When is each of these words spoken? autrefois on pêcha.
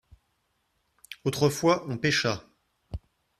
autrefois 1.25 1.85
on 1.87 1.99
pêcha. 1.99 2.43